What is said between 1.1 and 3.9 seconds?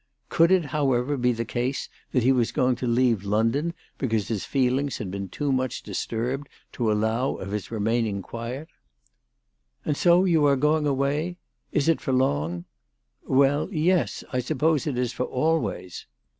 be the case that he was going to leave London